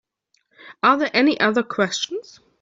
Are 0.81 0.97
there 0.97 1.11
any 1.13 1.39
other 1.39 1.61
questions? 1.61 2.39